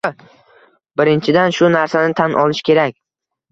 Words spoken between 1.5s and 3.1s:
shu narsani tan olish kerak.